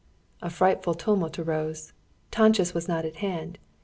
A 0.41 0.49
frightful 0.49 0.95
tumult 0.95 1.37
arose. 1.37 1.93
Táncsis 2.31 2.73
was 2.73 2.87
not 2.87 3.05
at 3.05 3.17
hand. 3.17 3.59